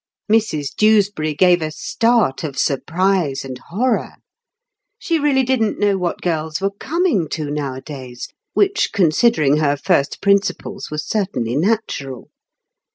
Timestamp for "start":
1.69-2.43